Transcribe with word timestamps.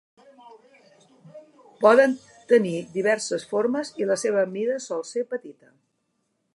Poden 1.83 2.17
tenir 2.53 2.73
diverses 2.97 3.47
formes, 3.53 3.95
i 4.03 4.11
la 4.15 4.21
seva 4.27 4.49
mida 4.57 4.83
sol 4.89 5.09
ser 5.13 5.27
petita. 5.37 5.75